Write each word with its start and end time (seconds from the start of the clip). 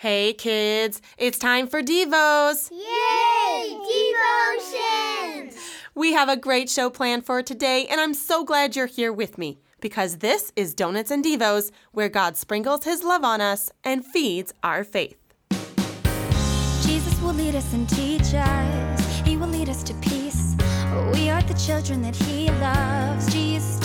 Hey 0.00 0.32
kids, 0.32 1.02
it's 1.18 1.36
time 1.36 1.66
for 1.66 1.82
Devos. 1.82 2.70
Yay! 2.70 3.76
Devotions! 4.56 5.60
We 5.94 6.14
have 6.14 6.30
a 6.30 6.38
great 6.38 6.70
show 6.70 6.88
planned 6.88 7.26
for 7.26 7.42
today, 7.42 7.86
and 7.86 8.00
I'm 8.00 8.14
so 8.14 8.42
glad 8.42 8.74
you're 8.74 8.86
here 8.86 9.12
with 9.12 9.36
me 9.36 9.60
because 9.78 10.16
this 10.20 10.52
is 10.56 10.72
Donuts 10.72 11.10
and 11.10 11.22
Devos, 11.22 11.70
where 11.92 12.08
God 12.08 12.38
sprinkles 12.38 12.84
his 12.84 13.02
love 13.02 13.24
on 13.24 13.42
us 13.42 13.70
and 13.84 14.02
feeds 14.02 14.54
our 14.62 14.84
faith. 14.84 15.18
Jesus 16.80 17.20
will 17.20 17.34
lead 17.34 17.54
us 17.54 17.70
and 17.74 17.86
teach 17.86 18.32
us. 18.32 19.20
He 19.26 19.36
will 19.36 19.48
lead 19.48 19.68
us 19.68 19.82
to 19.82 19.92
peace. 19.96 20.56
We 21.12 21.28
are 21.28 21.42
the 21.42 21.60
children 21.62 22.00
that 22.00 22.16
He 22.16 22.48
loves. 22.52 23.30
Jesus, 23.30 23.79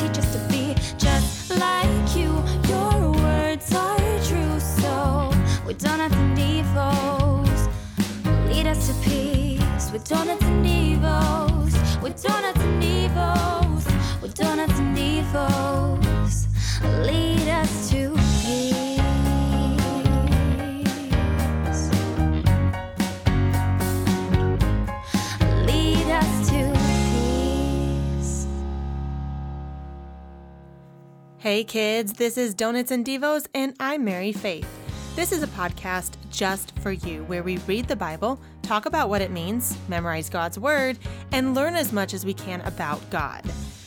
with 5.65 5.79
donuts 5.79 6.13
and 6.15 6.37
devos, 6.37 7.69
lead 8.47 8.67
us 8.67 8.87
to 8.87 8.93
peace. 9.03 9.91
With 9.91 10.07
donuts 10.07 10.43
and 10.43 10.65
devos, 10.65 12.01
with 12.01 12.21
donuts 12.21 12.59
and 12.59 12.83
devos, 12.83 14.21
with 14.21 14.35
donuts 14.35 14.77
and 14.79 14.95
devos, 14.95 16.45
lead 17.05 17.47
us 17.49 17.89
to 17.89 18.13
peace. 18.41 18.99
lead 25.65 26.09
us 26.11 26.49
to 26.49 26.73
peace. 28.19 28.47
Hey 31.37 31.63
kids, 31.63 32.13
this 32.13 32.37
is 32.37 32.53
Donuts 32.53 32.91
and 32.91 33.05
Devos, 33.05 33.47
and 33.53 33.75
I'm 33.79 34.03
Mary 34.03 34.31
Faith. 34.31 34.84
This 35.15 35.31
is 35.31 35.41
a 35.41 35.47
podcast 35.47 36.17
just 36.29 36.77
for 36.79 36.91
you 36.91 37.23
where 37.23 37.41
we 37.41 37.55
read 37.59 37.87
the 37.87 37.95
Bible, 37.95 38.37
talk 38.61 38.85
about 38.85 39.07
what 39.07 39.21
it 39.21 39.31
means, 39.31 39.77
memorize 39.87 40.29
God's 40.29 40.59
Word, 40.59 40.97
and 41.31 41.55
learn 41.55 41.75
as 41.75 41.93
much 41.93 42.13
as 42.13 42.25
we 42.25 42.33
can 42.33 42.59
about 42.61 43.09
God. 43.09 43.41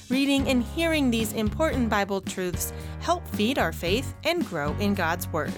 Reading 0.08 0.48
and 0.48 0.62
hearing 0.62 1.11
these 1.11 1.34
important 1.34 1.91
Bible 1.91 2.22
truths 2.22 2.72
help 3.00 3.28
feed 3.28 3.58
our 3.58 3.75
faith 3.75 4.14
and 4.25 4.47
grow 4.47 4.72
in 4.77 4.94
God's 4.94 5.28
Word. 5.28 5.52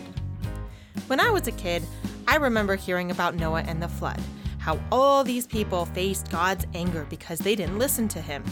When 1.06 1.20
I 1.20 1.31
was 1.31 1.47
a 1.47 1.53
kid, 1.53 1.84
I 2.27 2.34
remember 2.34 2.75
hearing 2.75 3.12
about 3.12 3.37
Noah 3.37 3.62
and 3.62 3.81
the 3.81 3.87
flood, 3.87 4.20
how 4.59 4.81
all 4.91 5.22
these 5.22 5.47
people 5.47 5.84
faced 5.84 6.33
God's 6.33 6.66
anger 6.75 7.06
because 7.09 7.39
they 7.39 7.55
didn't 7.55 7.78
listen 7.78 8.09
to 8.09 8.20
him. 8.20 8.42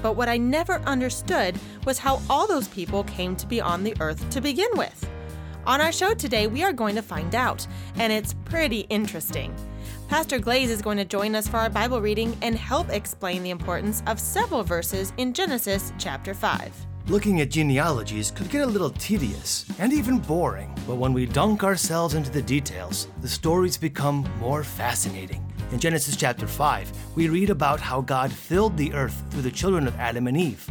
But 0.00 0.16
what 0.16 0.30
I 0.30 0.38
never 0.38 0.76
understood 0.86 1.58
was 1.84 1.98
how 1.98 2.22
all 2.30 2.46
those 2.46 2.68
people 2.68 3.04
came 3.04 3.36
to 3.36 3.46
be 3.46 3.60
on 3.60 3.84
the 3.84 3.94
earth 4.00 4.30
to 4.30 4.40
begin 4.40 4.70
with. 4.76 5.06
On 5.66 5.80
our 5.80 5.92
show 5.92 6.12
today, 6.12 6.46
we 6.46 6.62
are 6.62 6.74
going 6.74 6.94
to 6.94 7.00
find 7.00 7.34
out, 7.34 7.66
and 7.96 8.12
it's 8.12 8.34
pretty 8.44 8.80
interesting. 8.90 9.54
Pastor 10.08 10.38
Glaze 10.38 10.70
is 10.70 10.82
going 10.82 10.98
to 10.98 11.06
join 11.06 11.34
us 11.34 11.48
for 11.48 11.56
our 11.56 11.70
Bible 11.70 12.02
reading 12.02 12.36
and 12.42 12.54
help 12.54 12.90
explain 12.90 13.42
the 13.42 13.48
importance 13.48 14.02
of 14.06 14.20
several 14.20 14.62
verses 14.62 15.14
in 15.16 15.32
Genesis 15.32 15.94
chapter 15.98 16.34
5. 16.34 16.86
Looking 17.06 17.40
at 17.40 17.50
genealogies 17.50 18.30
could 18.30 18.50
get 18.50 18.60
a 18.60 18.66
little 18.66 18.90
tedious 18.90 19.64
and 19.78 19.90
even 19.90 20.18
boring, 20.18 20.74
but 20.86 20.96
when 20.96 21.14
we 21.14 21.24
dunk 21.24 21.64
ourselves 21.64 22.12
into 22.12 22.30
the 22.30 22.42
details, 22.42 23.08
the 23.22 23.28
stories 23.28 23.78
become 23.78 24.28
more 24.40 24.64
fascinating. 24.64 25.50
In 25.72 25.80
Genesis 25.80 26.14
chapter 26.14 26.46
5, 26.46 26.92
we 27.16 27.30
read 27.30 27.48
about 27.48 27.80
how 27.80 28.02
God 28.02 28.30
filled 28.30 28.76
the 28.76 28.92
earth 28.92 29.22
through 29.30 29.42
the 29.42 29.50
children 29.50 29.86
of 29.86 29.96
Adam 29.96 30.26
and 30.26 30.36
Eve. 30.36 30.68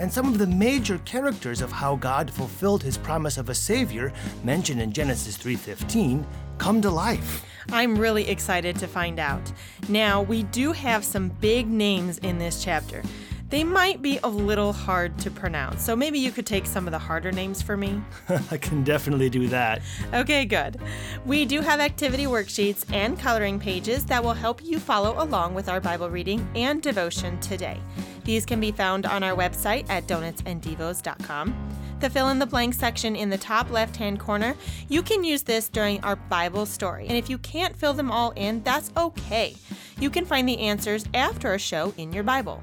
And 0.00 0.10
some 0.10 0.28
of 0.28 0.38
the 0.38 0.46
major 0.46 0.96
characters 1.04 1.60
of 1.60 1.70
how 1.70 1.94
God 1.96 2.30
fulfilled 2.30 2.82
his 2.82 2.96
promise 2.96 3.36
of 3.36 3.50
a 3.50 3.54
savior 3.54 4.14
mentioned 4.42 4.80
in 4.80 4.92
Genesis 4.92 5.36
3:15 5.36 6.24
come 6.56 6.80
to 6.80 6.90
life. 6.90 7.44
I'm 7.70 7.98
really 7.98 8.26
excited 8.26 8.76
to 8.76 8.88
find 8.88 9.20
out. 9.20 9.52
Now, 9.90 10.22
we 10.22 10.44
do 10.44 10.72
have 10.72 11.04
some 11.04 11.28
big 11.28 11.68
names 11.68 12.16
in 12.18 12.38
this 12.38 12.64
chapter. 12.64 13.02
They 13.50 13.64
might 13.64 14.00
be 14.00 14.18
a 14.22 14.28
little 14.28 14.72
hard 14.72 15.18
to 15.18 15.30
pronounce, 15.30 15.82
so 15.84 15.96
maybe 15.96 16.20
you 16.20 16.30
could 16.30 16.46
take 16.46 16.66
some 16.66 16.86
of 16.86 16.92
the 16.92 16.98
harder 16.98 17.32
names 17.32 17.60
for 17.60 17.76
me. 17.76 18.00
I 18.50 18.56
can 18.56 18.84
definitely 18.84 19.28
do 19.28 19.48
that. 19.48 19.82
Okay, 20.14 20.44
good. 20.44 20.78
We 21.26 21.44
do 21.44 21.60
have 21.60 21.80
activity 21.80 22.26
worksheets 22.26 22.84
and 22.92 23.18
coloring 23.18 23.58
pages 23.58 24.06
that 24.06 24.22
will 24.22 24.34
help 24.34 24.64
you 24.64 24.78
follow 24.78 25.20
along 25.22 25.54
with 25.54 25.68
our 25.68 25.80
Bible 25.80 26.08
reading 26.08 26.48
and 26.54 26.80
devotion 26.80 27.40
today. 27.40 27.80
These 28.30 28.46
can 28.46 28.60
be 28.60 28.70
found 28.70 29.06
on 29.06 29.24
our 29.24 29.36
website 29.36 29.90
at 29.90 30.06
donutsanddevos.com. 30.06 31.52
The 31.98 32.08
fill 32.08 32.28
in 32.28 32.38
the 32.38 32.46
blank 32.46 32.74
section 32.74 33.16
in 33.16 33.28
the 33.28 33.36
top 33.36 33.72
left 33.72 33.96
hand 33.96 34.20
corner, 34.20 34.54
you 34.88 35.02
can 35.02 35.24
use 35.24 35.42
this 35.42 35.68
during 35.68 36.00
our 36.04 36.14
Bible 36.14 36.64
story. 36.64 37.08
And 37.08 37.18
if 37.18 37.28
you 37.28 37.38
can't 37.38 37.74
fill 37.74 37.92
them 37.92 38.08
all 38.08 38.30
in, 38.36 38.62
that's 38.62 38.92
okay. 38.96 39.56
You 39.98 40.10
can 40.10 40.24
find 40.24 40.48
the 40.48 40.60
answers 40.60 41.06
after 41.12 41.54
a 41.54 41.58
show 41.58 41.92
in 41.96 42.12
your 42.12 42.22
Bible. 42.22 42.62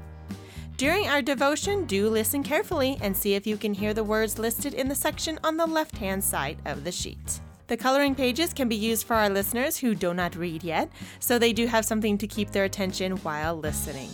During 0.78 1.06
our 1.06 1.20
devotion, 1.20 1.84
do 1.84 2.08
listen 2.08 2.42
carefully 2.42 2.96
and 3.02 3.14
see 3.14 3.34
if 3.34 3.46
you 3.46 3.58
can 3.58 3.74
hear 3.74 3.92
the 3.92 4.02
words 4.02 4.38
listed 4.38 4.72
in 4.72 4.88
the 4.88 4.94
section 4.94 5.38
on 5.44 5.58
the 5.58 5.66
left 5.66 5.98
hand 5.98 6.24
side 6.24 6.56
of 6.64 6.84
the 6.84 6.92
sheet. 6.92 7.40
The 7.66 7.76
coloring 7.76 8.14
pages 8.14 8.54
can 8.54 8.70
be 8.70 8.76
used 8.76 9.06
for 9.06 9.16
our 9.16 9.28
listeners 9.28 9.76
who 9.76 9.94
do 9.94 10.14
not 10.14 10.34
read 10.34 10.64
yet, 10.64 10.88
so 11.20 11.38
they 11.38 11.52
do 11.52 11.66
have 11.66 11.84
something 11.84 12.16
to 12.16 12.26
keep 12.26 12.52
their 12.52 12.64
attention 12.64 13.18
while 13.18 13.54
listening. 13.54 14.08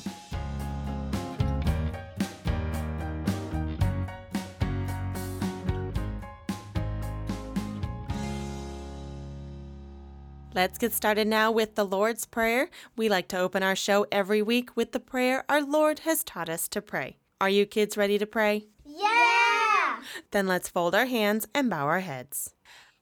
Let's 10.55 10.79
get 10.79 10.93
started 10.93 11.27
now 11.27 11.51
with 11.51 11.75
the 11.75 11.85
Lord's 11.85 12.27
Prayer. 12.27 12.71
We 12.97 13.09
like 13.09 13.27
to 13.29 13.39
open 13.41 13.65
our 13.65 13.75
show 13.75 14.07
every 14.13 14.41
week 14.41 14.77
with 14.77 14.93
the 14.93 15.01
prayer 15.01 15.45
our 15.49 15.61
Lord 15.61 16.01
has 16.01 16.23
taught 16.23 16.49
us 16.49 16.69
to 16.69 16.81
pray. 16.81 17.17
Are 17.41 17.49
you 17.49 17.67
kids 17.67 17.97
ready 17.97 18.19
to 18.19 18.27
pray? 18.27 18.69
Yeah! 18.87 19.97
Then 20.31 20.47
let's 20.47 20.69
fold 20.69 20.95
our 20.95 21.07
hands 21.07 21.49
and 21.53 21.69
bow 21.69 21.87
our 21.87 22.01
heads. 22.01 22.55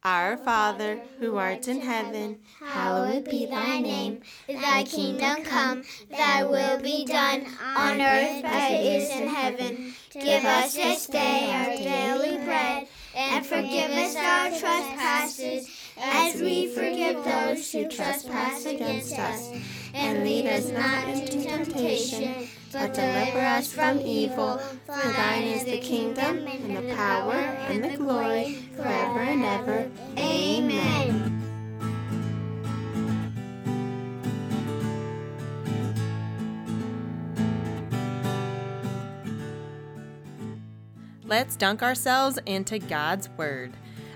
Our 0.03 0.39
Father, 0.39 1.03
who 1.21 1.37
art 1.37 1.69
in 1.69 1.83
heaven, 1.83 2.41
Hallowed 2.59 3.25
be 3.29 3.47
thy 3.47 3.81
name. 3.81 4.23
Thy 4.49 4.83
kingdom 4.83 5.45
come, 5.45 5.85
thy 6.11 6.43
will 6.45 6.81
be 6.81 7.05
done 7.05 7.47
on 7.77 8.01
earth 8.01 8.45
as 8.45 8.73
it 8.73 8.85
is 8.85 9.11
in 9.11 9.29
heaven. 9.29 9.95
Give 10.11 10.45
us 10.45 10.75
this 10.75 11.07
day 11.07 11.51
our 11.53 11.77
daily 11.77 12.45
bread, 12.45 12.89
and 13.15 13.47
forgive 13.47 13.91
us 13.93 14.17
our 14.17 14.49
trespasses, 14.49 15.69
as 15.99 16.41
we 16.41 16.69
forgive 16.69 17.25
those 17.25 17.71
who 17.73 17.89
trespass 17.89 18.67
against 18.67 19.19
us. 19.19 19.51
And 19.95 20.25
lead 20.25 20.47
us 20.47 20.71
not 20.71 21.09
into 21.09 21.43
temptation, 21.43 22.49
but 22.73 22.95
deliver 22.95 23.41
us 23.41 23.73
from 23.73 24.01
evil. 24.01 24.59
For 24.87 25.13
thine 25.13 25.45
is 25.45 25.65
the 25.65 25.79
kingdom, 25.79 26.47
and 26.47 26.77
the 26.77 26.95
power, 26.95 27.35
and 27.35 27.85
the 27.85 27.97
glory, 27.97 28.69
forever 28.77 29.21
and 29.21 29.45
ever. 29.45 29.91
Amen. 30.19 31.43
let's 41.33 41.57
dunk 41.57 41.83
ourselves 41.83 42.39
into 42.45 42.79
God's 42.79 43.31
Word. 43.39 43.73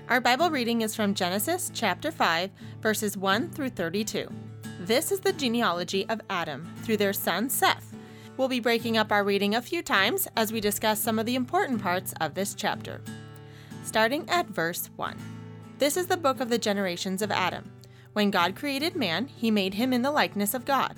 Our 0.09 0.21
Bible 0.21 0.49
reading 0.49 0.83
is 0.83 0.95
from 0.95 1.13
Genesis 1.13 1.69
chapter 1.73 2.11
5, 2.11 2.49
verses 2.81 3.17
1 3.17 3.49
through 3.49 3.71
32. 3.71 4.31
This 4.79 5.11
is 5.11 5.19
the 5.19 5.33
genealogy 5.33 6.07
of 6.07 6.21
Adam 6.29 6.65
through 6.83 6.95
their 6.95 7.11
son 7.11 7.49
Seth. 7.49 7.93
We'll 8.37 8.47
be 8.47 8.61
breaking 8.61 8.95
up 8.95 9.11
our 9.11 9.25
reading 9.25 9.53
a 9.53 9.61
few 9.61 9.81
times 9.83 10.25
as 10.37 10.53
we 10.53 10.61
discuss 10.61 11.01
some 11.01 11.19
of 11.19 11.25
the 11.25 11.35
important 11.35 11.81
parts 11.81 12.13
of 12.21 12.35
this 12.35 12.53
chapter. 12.53 13.01
Starting 13.83 14.29
at 14.29 14.47
verse 14.47 14.89
1. 14.95 15.17
This 15.77 15.97
is 15.97 16.07
the 16.07 16.15
book 16.15 16.39
of 16.39 16.47
the 16.47 16.57
generations 16.57 17.21
of 17.21 17.29
Adam. 17.29 17.69
When 18.13 18.31
God 18.31 18.55
created 18.55 18.95
man, 18.95 19.27
he 19.27 19.51
made 19.51 19.73
him 19.73 19.91
in 19.91 20.03
the 20.03 20.11
likeness 20.11 20.53
of 20.53 20.63
God. 20.63 20.95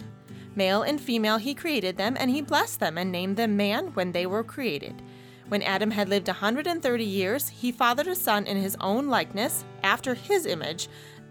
Male 0.55 0.83
and 0.83 1.01
female 1.01 1.37
he 1.37 1.55
created 1.55 1.97
them, 1.97 2.15
and 2.19 2.29
he 2.29 2.41
blessed 2.41 2.79
them 2.79 2.95
and 2.95 3.11
named 3.11 3.37
them 3.37 3.57
man 3.57 3.87
when 3.95 4.11
they 4.11 4.27
were 4.27 4.43
created. 4.43 5.01
When 5.49 5.63
Adam 5.63 5.91
had 5.91 6.09
lived 6.09 6.29
a 6.29 6.33
130 6.33 7.03
years, 7.03 7.49
he 7.49 7.71
fathered 7.71 8.07
a 8.07 8.15
son 8.15 8.45
in 8.45 8.57
his 8.57 8.77
own 8.79 9.07
likeness, 9.07 9.65
after 9.83 10.13
his 10.13 10.45
image, 10.45 10.87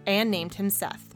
and 0.07 0.29
named 0.31 0.55
him 0.55 0.71
Seth. 0.71 1.15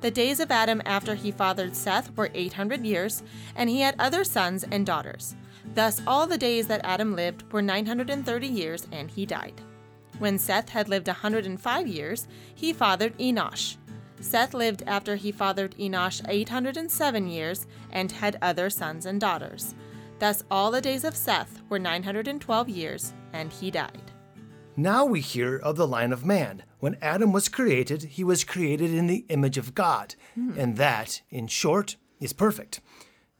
The 0.00 0.10
days 0.10 0.40
of 0.40 0.50
Adam 0.50 0.80
after 0.86 1.14
he 1.14 1.30
fathered 1.30 1.76
Seth 1.76 2.16
were 2.16 2.30
800 2.32 2.86
years, 2.86 3.22
and 3.54 3.68
he 3.68 3.82
had 3.82 3.96
other 3.98 4.24
sons 4.24 4.64
and 4.70 4.86
daughters. 4.86 5.36
Thus, 5.74 6.00
all 6.06 6.26
the 6.26 6.38
days 6.38 6.68
that 6.68 6.80
Adam 6.84 7.14
lived 7.14 7.52
were 7.52 7.60
930 7.60 8.46
years, 8.46 8.88
and 8.90 9.10
he 9.10 9.26
died. 9.26 9.60
When 10.18 10.38
Seth 10.38 10.70
had 10.70 10.88
lived 10.88 11.08
a 11.08 11.12
105 11.12 11.86
years, 11.86 12.26
he 12.54 12.72
fathered 12.72 13.16
Enosh. 13.18 13.76
Seth 14.20 14.54
lived 14.54 14.82
after 14.86 15.16
he 15.16 15.30
fathered 15.30 15.76
Enosh 15.78 16.22
807 16.26 17.28
years 17.28 17.66
and 17.92 18.10
had 18.10 18.38
other 18.40 18.70
sons 18.70 19.04
and 19.04 19.20
daughters. 19.20 19.74
Thus 20.18 20.42
all 20.50 20.70
the 20.70 20.80
days 20.80 21.04
of 21.04 21.16
Seth 21.16 21.62
were 21.68 21.78
912 21.78 22.68
years, 22.68 23.12
and 23.32 23.52
he 23.52 23.70
died. 23.70 24.12
Now 24.76 25.04
we 25.04 25.20
hear 25.20 25.56
of 25.56 25.76
the 25.76 25.88
line 25.88 26.12
of 26.12 26.24
man. 26.24 26.62
When 26.78 26.96
Adam 27.02 27.32
was 27.32 27.48
created, 27.48 28.02
he 28.04 28.22
was 28.22 28.44
created 28.44 28.94
in 28.94 29.08
the 29.08 29.24
image 29.28 29.58
of 29.58 29.74
God. 29.74 30.14
Hmm. 30.34 30.52
And 30.56 30.76
that, 30.76 31.22
in 31.30 31.48
short, 31.48 31.96
is 32.20 32.32
perfect. 32.32 32.80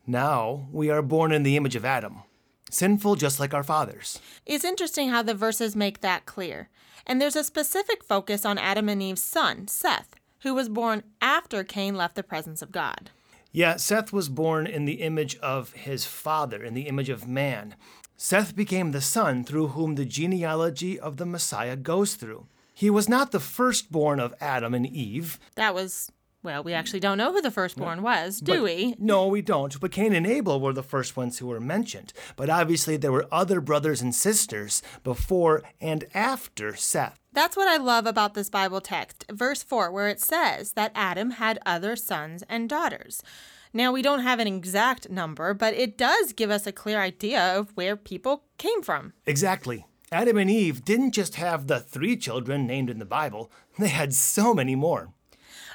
Now 0.07 0.69
we 0.73 0.91
are 0.91 1.03
born 1.03 1.33
in 1.33 1.43
the 1.43 1.57
image 1.57 1.77
of 1.77 1.85
Adam, 1.85 2.23
sinful 2.71 3.17
just 3.17 3.39
like 3.39 3.55
our 3.55 3.63
fathers. 3.63 4.21
It's 4.47 4.65
interesting 4.65 5.11
how 5.11 5.23
the 5.23 5.35
verses 5.35 5.77
make 5.77 6.01
that 6.01 6.27
clear. 6.27 6.71
And 7.07 7.21
there's 7.21 7.37
a 7.37 7.45
specific 7.45 8.03
focus 8.03 8.45
on 8.45 8.59
Adam 8.59 8.89
and 8.89 9.03
Eve's 9.03 9.23
son, 9.23 9.69
Seth, 9.69 10.17
who 10.41 10.55
was 10.55 10.69
born 10.69 11.03
after 11.21 11.63
Cain 11.63 11.95
left 11.95 12.15
the 12.15 12.23
presence 12.23 12.63
of 12.63 12.73
God. 12.73 13.11
Yeah, 13.51 13.77
Seth 13.77 14.13
was 14.13 14.29
born 14.29 14.67
in 14.67 14.85
the 14.85 15.01
image 15.01 15.37
of 15.39 15.73
his 15.73 16.05
father, 16.05 16.63
in 16.63 16.75
the 16.75 16.83
image 16.83 17.09
of 17.09 17.27
man. 17.27 17.75
Seth 18.17 18.55
became 18.55 18.93
the 18.93 19.01
son 19.01 19.45
through 19.45 19.69
whom 19.69 19.95
the 19.95 20.05
genealogy 20.05 20.99
of 20.99 21.17
the 21.17 21.27
Messiah 21.27 21.77
goes 21.77 22.15
through. 22.15 22.47
He 22.75 22.91
was 22.91 23.09
not 23.09 23.33
the 23.33 23.41
firstborn 23.41 24.21
of 24.21 24.35
Adam 24.41 24.75
and 24.75 24.87
Eve. 24.87 25.39
That 25.55 25.75
was, 25.75 26.13
well, 26.49 26.63
we 26.63 26.73
mm. 26.73 26.77
actually 26.77 27.01
don't 27.01 27.19
know 27.19 27.31
who 27.31 27.43
the 27.43 27.51
firstborn 27.51 28.01
was, 28.01 28.41
do 28.41 28.55
but- 28.55 28.63
we? 28.63 28.95
No, 28.99 29.27
we 29.27 29.43
don't. 29.43 29.79
But 29.79 29.93
Cain 29.93 30.15
and 30.15 30.27
Abel 30.27 30.59
were 30.63 30.73
the 30.73 30.83
first 30.83 31.15
ones 31.15 31.37
who 31.37 31.47
were 31.47 31.61
mentioned. 31.61 32.15
But 32.37 32.49
obviously, 32.49 32.97
there 32.97 33.13
were 33.13 33.29
other 33.31 33.61
brothers 33.61 34.01
and 34.01 34.15
sisters 34.15 34.83
before 35.05 35.63
and 35.79 36.07
after 36.15 36.75
Seth. 36.75 37.19
That's 37.35 37.55
what 37.55 37.69
I 37.69 37.77
love 37.77 38.07
about 38.07 38.33
this 38.33 38.49
Bible 38.49 38.81
text, 38.81 39.27
verse 39.31 39.63
4, 39.63 39.93
where 39.93 40.09
it 40.09 40.23
says 40.23 40.73
that 40.73 40.91
Adam 40.95 41.33
had 41.33 41.59
other 41.67 41.97
sons 41.97 42.43
and 42.49 42.67
daughters. 42.67 43.23
Now, 43.75 43.93
we 43.93 44.01
don't 44.01 44.21
have 44.21 44.41
an 44.41 44.47
exact 44.47 45.11
number, 45.11 45.53
but 45.53 45.75
it 45.75 45.99
does 45.99 46.33
give 46.33 46.51
us 46.51 46.67
a 46.67 46.73
clear 46.73 46.99
idea 46.99 47.59
of 47.59 47.77
where 47.77 47.95
people 47.95 48.45
came 48.57 48.81
from. 48.83 49.13
Exactly. 49.27 49.85
Adam 50.11 50.39
and 50.39 50.51
Eve 50.51 50.83
didn't 50.83 51.13
just 51.13 51.35
have 51.35 51.67
the 51.67 51.79
three 51.79 52.17
children 52.17 52.67
named 52.67 52.89
in 52.89 52.99
the 52.99 53.05
Bible, 53.05 53.53
they 53.79 53.89
had 53.89 54.15
so 54.15 54.55
many 54.55 54.75
more. 54.75 55.13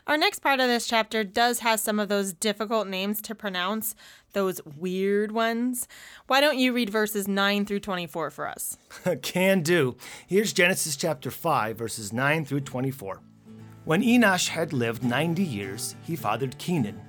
Our 0.05 0.17
next 0.17 0.39
part 0.39 0.59
of 0.59 0.67
this 0.67 0.85
chapter 0.85 1.23
does 1.23 1.59
have 1.59 1.79
some 1.79 1.97
of 1.97 2.09
those 2.09 2.33
difficult 2.33 2.87
names 2.89 3.21
to 3.21 3.33
pronounce, 3.33 3.95
those 4.33 4.59
weird 4.77 5.31
ones. 5.31 5.87
Why 6.27 6.41
don't 6.41 6.57
you 6.57 6.73
read 6.73 6.89
verses 6.89 7.25
9 7.25 7.65
through 7.65 7.79
24 7.79 8.29
for 8.29 8.47
us? 8.49 8.77
Can 9.21 9.61
do. 9.61 9.95
Here's 10.27 10.51
Genesis 10.51 10.97
chapter 10.97 11.31
5, 11.31 11.77
verses 11.77 12.11
9 12.11 12.43
through 12.43 12.61
24. 12.61 13.21
When 13.85 14.01
Enosh 14.01 14.49
had 14.49 14.73
lived 14.73 15.05
90 15.05 15.41
years, 15.41 15.95
he 16.03 16.17
fathered 16.17 16.57
Kenan. 16.57 16.99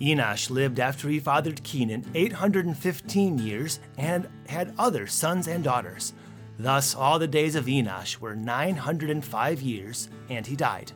Enosh 0.00 0.48
lived 0.48 0.78
after 0.78 1.08
he 1.08 1.18
fathered 1.18 1.64
Kenan 1.64 2.08
815 2.14 3.38
years 3.38 3.80
and 3.98 4.28
had 4.48 4.72
other 4.78 5.08
sons 5.08 5.48
and 5.48 5.64
daughters. 5.64 6.12
Thus, 6.60 6.94
all 6.94 7.18
the 7.18 7.26
days 7.26 7.56
of 7.56 7.66
Enosh 7.66 8.18
were 8.20 8.36
905 8.36 9.60
years, 9.62 10.08
and 10.28 10.46
he 10.46 10.54
died. 10.54 10.92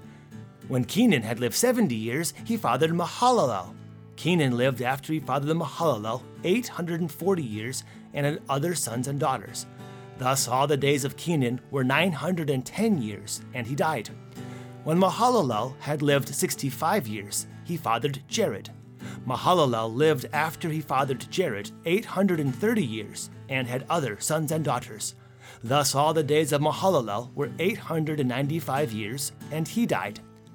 When 0.71 0.85
Kenan 0.85 1.23
had 1.23 1.41
lived 1.41 1.57
70 1.57 1.97
years, 1.97 2.33
he 2.45 2.57
fathered 2.57 2.93
Mahalalel. 2.93 3.75
Kenan 4.15 4.57
lived 4.57 4.81
after 4.81 5.13
he 5.13 5.19
fathered 5.19 5.57
Mahalalel 5.57 6.23
840 6.45 7.43
years 7.43 7.83
and 8.15 8.25
had 8.25 8.41
other 8.49 8.77
sons 8.77 9.09
and 9.09 9.19
daughters. 9.19 9.67
Thus, 10.19 10.47
all 10.47 10.69
the 10.69 10.77
days 10.77 11.05
of 11.05 11.17
Kenan 11.17 11.61
were 11.73 11.83
910 11.83 13.03
years, 13.03 13.41
and 13.53 13.67
he 13.67 13.75
died. 13.75 14.11
When 14.85 14.97
Mahalalel 14.97 15.75
had 15.81 16.03
lived 16.03 16.33
65 16.33 17.09
years, 17.09 17.49
he 17.65 17.77
fathered 17.77 18.23
Jared. 18.29 18.71
Mahalalel 19.27 19.93
lived 19.93 20.27
after 20.33 20.69
he 20.69 20.81
fathered 20.81 21.27
Jared 21.33 21.73
830 21.85 22.85
years 22.85 23.31
and 23.49 23.67
had 23.67 23.87
other 23.91 24.21
sons 24.21 24.53
and 24.53 24.65
daughters. 24.65 25.17
Thus, 25.65 25.97
all 25.97 26.15
the 26.15 26.23
days 26.23 26.53
of 26.53 26.63
Mahalalel 26.63 27.35
were 27.35 27.51
895 27.59 28.93
years, 28.93 29.33
and 29.51 29.67
he 29.67 29.85
died. 29.85 30.21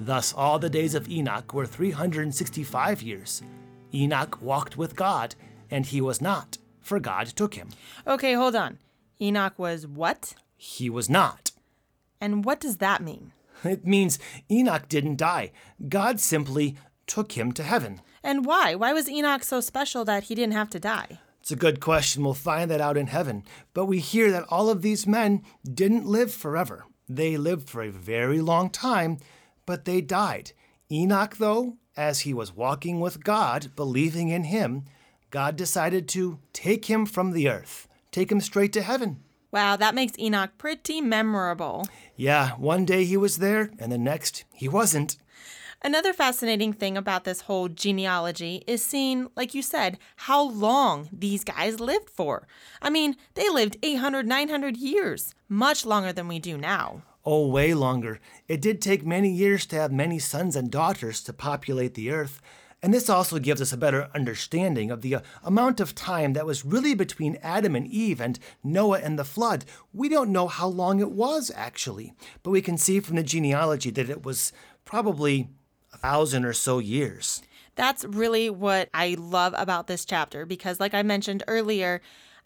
Thus, 0.00 0.32
all 0.32 0.58
the 0.58 0.70
days 0.70 0.94
of 0.94 1.08
Enoch 1.08 1.52
were 1.52 1.66
365 1.66 3.02
years. 3.02 3.42
Enoch 3.92 4.40
walked 4.40 4.76
with 4.78 4.96
God, 4.96 5.34
and 5.70 5.84
he 5.84 6.00
was 6.00 6.22
not, 6.22 6.56
for 6.80 6.98
God 6.98 7.26
took 7.28 7.54
him. 7.54 7.68
Okay, 8.06 8.32
hold 8.32 8.56
on. 8.56 8.78
Enoch 9.20 9.58
was 9.58 9.86
what? 9.86 10.34
He 10.56 10.88
was 10.88 11.10
not. 11.10 11.50
And 12.20 12.44
what 12.44 12.60
does 12.60 12.78
that 12.78 13.02
mean? 13.02 13.32
It 13.62 13.86
means 13.86 14.18
Enoch 14.50 14.88
didn't 14.88 15.16
die. 15.16 15.52
God 15.88 16.18
simply 16.18 16.76
took 17.06 17.32
him 17.32 17.52
to 17.52 17.62
heaven. 17.62 18.00
And 18.22 18.46
why? 18.46 18.74
Why 18.74 18.92
was 18.92 19.08
Enoch 19.08 19.42
so 19.42 19.60
special 19.60 20.04
that 20.06 20.24
he 20.24 20.34
didn't 20.34 20.54
have 20.54 20.70
to 20.70 20.80
die? 20.80 21.18
It's 21.40 21.50
a 21.50 21.56
good 21.56 21.80
question. 21.80 22.22
We'll 22.22 22.34
find 22.34 22.70
that 22.70 22.80
out 22.80 22.96
in 22.96 23.08
heaven. 23.08 23.44
But 23.74 23.86
we 23.86 23.98
hear 23.98 24.30
that 24.30 24.46
all 24.48 24.70
of 24.70 24.82
these 24.82 25.06
men 25.06 25.42
didn't 25.64 26.06
live 26.06 26.32
forever. 26.32 26.84
They 27.08 27.36
lived 27.36 27.68
for 27.68 27.82
a 27.82 27.90
very 27.90 28.40
long 28.40 28.70
time, 28.70 29.18
but 29.66 29.84
they 29.84 30.00
died. 30.00 30.52
Enoch, 30.90 31.36
though, 31.36 31.76
as 31.96 32.20
he 32.20 32.34
was 32.34 32.54
walking 32.54 33.00
with 33.00 33.24
God, 33.24 33.70
believing 33.76 34.28
in 34.28 34.44
him, 34.44 34.84
God 35.30 35.56
decided 35.56 36.08
to 36.08 36.38
take 36.52 36.86
him 36.86 37.06
from 37.06 37.32
the 37.32 37.48
earth, 37.48 37.88
take 38.10 38.32
him 38.32 38.40
straight 38.40 38.72
to 38.72 38.82
heaven. 38.82 39.20
Wow, 39.52 39.76
that 39.76 39.94
makes 39.94 40.18
Enoch 40.18 40.50
pretty 40.58 41.00
memorable. 41.00 41.86
Yeah, 42.16 42.50
one 42.52 42.84
day 42.84 43.04
he 43.04 43.16
was 43.16 43.38
there, 43.38 43.70
and 43.78 43.90
the 43.90 43.98
next 43.98 44.44
he 44.54 44.68
wasn't. 44.68 45.16
Another 45.82 46.12
fascinating 46.12 46.74
thing 46.74 46.98
about 46.98 47.24
this 47.24 47.42
whole 47.42 47.68
genealogy 47.68 48.62
is 48.66 48.84
seeing, 48.84 49.28
like 49.34 49.54
you 49.54 49.62
said, 49.62 49.98
how 50.16 50.42
long 50.42 51.08
these 51.10 51.42
guys 51.42 51.80
lived 51.80 52.10
for. 52.10 52.46
I 52.82 52.90
mean, 52.90 53.16
they 53.34 53.48
lived 53.48 53.78
800, 53.82 54.26
900 54.26 54.76
years, 54.76 55.34
much 55.48 55.86
longer 55.86 56.12
than 56.12 56.28
we 56.28 56.38
do 56.38 56.58
now. 56.58 57.02
Oh, 57.24 57.48
way 57.48 57.74
longer. 57.74 58.18
It 58.48 58.62
did 58.62 58.80
take 58.80 59.04
many 59.04 59.30
years 59.30 59.66
to 59.66 59.76
have 59.76 59.92
many 59.92 60.18
sons 60.18 60.56
and 60.56 60.70
daughters 60.70 61.22
to 61.24 61.32
populate 61.32 61.94
the 61.94 62.10
earth. 62.10 62.40
And 62.82 62.94
this 62.94 63.10
also 63.10 63.38
gives 63.38 63.60
us 63.60 63.74
a 63.74 63.76
better 63.76 64.08
understanding 64.14 64.90
of 64.90 65.02
the 65.02 65.16
uh, 65.16 65.20
amount 65.44 65.80
of 65.80 65.94
time 65.94 66.32
that 66.32 66.46
was 66.46 66.64
really 66.64 66.94
between 66.94 67.38
Adam 67.42 67.76
and 67.76 67.86
Eve 67.86 68.22
and 68.22 68.38
Noah 68.64 69.00
and 69.00 69.18
the 69.18 69.24
flood. 69.24 69.66
We 69.92 70.08
don't 70.08 70.32
know 70.32 70.48
how 70.48 70.68
long 70.68 70.98
it 71.00 71.10
was, 71.10 71.52
actually, 71.54 72.14
but 72.42 72.52
we 72.52 72.62
can 72.62 72.78
see 72.78 73.00
from 73.00 73.16
the 73.16 73.22
genealogy 73.22 73.90
that 73.90 74.08
it 74.08 74.24
was 74.24 74.52
probably 74.86 75.50
a 75.92 75.98
thousand 75.98 76.46
or 76.46 76.54
so 76.54 76.78
years. 76.78 77.42
That's 77.74 78.04
really 78.04 78.48
what 78.48 78.88
I 78.94 79.16
love 79.18 79.54
about 79.58 79.86
this 79.86 80.06
chapter 80.06 80.46
because, 80.46 80.80
like 80.80 80.94
I 80.94 81.02
mentioned 81.02 81.42
earlier, 81.48 82.00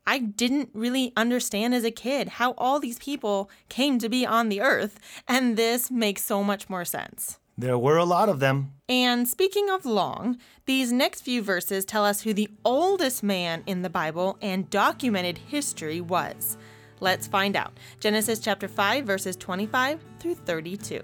I 0.07 0.19
didn't 0.19 0.71
really 0.75 1.13
understand 1.17 1.75
as 1.75 1.85
a 1.85 1.91
kid 1.91 2.29
how 2.29 2.53
all 2.53 2.79
these 2.79 2.99
people 2.99 3.51
came 3.69 3.99
to 3.99 4.09
be 4.09 4.27
on 4.27 4.49
the 4.49 4.61
earth, 4.61 4.99
and 5.27 5.57
this 5.57 5.91
makes 5.91 6.23
so 6.23 6.45
much 6.45 6.69
more 6.69 6.85
sense. 6.85 7.39
There 7.57 7.79
were 7.79 7.97
a 7.97 8.05
lot 8.05 8.29
of 8.29 8.41
them. 8.41 8.73
And 8.89 9.29
speaking 9.29 9.71
of 9.71 9.87
long, 9.87 10.39
these 10.67 10.93
next 10.93 11.23
few 11.23 11.41
verses 11.41 11.85
tell 11.85 12.05
us 12.05 12.23
who 12.23 12.35
the 12.35 12.51
oldest 12.65 13.23
man 13.23 13.63
in 13.67 13.83
the 13.83 13.91
Bible 13.91 14.37
and 14.43 14.69
documented 14.69 15.39
history 15.39 16.01
was. 16.01 16.57
Let's 17.01 17.27
find 17.27 17.55
out. 17.57 17.79
Genesis 18.01 18.41
chapter 18.41 18.67
5, 18.67 19.05
verses 19.05 19.37
25 19.37 20.01
through 20.19 20.35
32. 20.35 21.01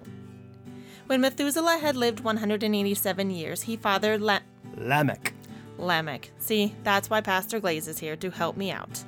When 1.06 1.20
Methuselah 1.20 1.78
had 1.78 1.96
lived 1.96 2.20
187 2.20 3.30
years, 3.30 3.62
he 3.62 3.76
fathered 3.76 4.20
La- 4.20 4.40
Lamech. 4.76 5.34
Lamech. 5.80 6.30
See, 6.38 6.74
that's 6.84 7.10
why 7.10 7.20
Pastor 7.20 7.60
Glaze 7.60 7.88
is 7.88 7.98
here 7.98 8.16
to 8.16 8.30
help 8.30 8.56
me 8.56 8.70
out. 8.70 9.04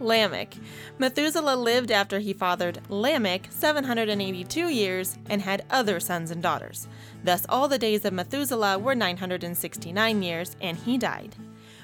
Lamech. 0.00 0.54
Methuselah 0.98 1.56
lived 1.56 1.90
after 1.90 2.18
he 2.18 2.32
fathered 2.32 2.80
Lamech 2.88 3.48
782 3.50 4.68
years 4.68 5.18
and 5.28 5.42
had 5.42 5.64
other 5.70 6.00
sons 6.00 6.30
and 6.30 6.42
daughters. 6.42 6.88
Thus, 7.24 7.46
all 7.48 7.68
the 7.68 7.78
days 7.78 8.04
of 8.04 8.12
Methuselah 8.12 8.78
were 8.78 8.94
969 8.94 10.22
years, 10.22 10.56
and 10.60 10.76
he 10.76 10.98
died. 10.98 11.36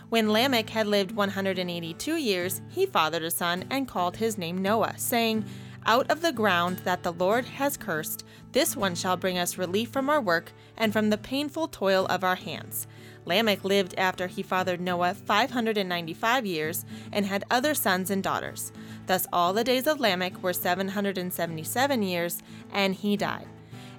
When 0.09 0.33
Lamech 0.33 0.71
had 0.71 0.87
lived 0.87 1.13
182 1.13 2.17
years, 2.17 2.63
he 2.71 2.87
fathered 2.87 3.23
a 3.23 3.31
son 3.31 3.65
and 3.71 3.87
called 3.87 4.17
his 4.17 4.39
name 4.39 4.59
Noah, 4.59 4.95
saying, 4.97 5.45
Out 5.85 6.11
of 6.11 6.23
the 6.23 6.33
ground 6.33 6.79
that 6.85 7.03
the 7.03 7.13
Lord 7.13 7.45
has 7.45 7.77
cursed, 7.77 8.25
this 8.53 8.75
one 8.75 8.95
shall 8.95 9.19
bring 9.19 9.37
us 9.37 9.59
relief 9.59 9.91
from 9.91 10.09
our 10.09 10.21
work 10.21 10.53
and 10.77 10.93
from 10.93 11.11
the 11.11 11.19
painful 11.19 11.69
toil 11.69 12.07
of 12.07 12.25
our 12.25 12.37
hands. 12.37 12.87
Lamech 13.29 13.63
lived 13.63 13.95
after 13.99 14.27
he 14.27 14.43
fathered 14.43 14.81
Noah 14.81 15.13
595 15.13 16.47
years 16.47 16.87
and 17.13 17.27
had 17.27 17.45
other 17.51 17.75
sons 17.75 18.11
and 18.11 18.23
daughters. 18.23 18.73
Thus 19.07 19.27
all 19.33 19.53
the 19.53 19.63
days 19.63 19.87
of 19.87 20.01
Lamech 20.01 20.43
were 20.43 20.55
777 20.55 22.03
years, 22.03 22.43
and 22.73 22.95
he 22.95 23.19
died. 23.19 23.47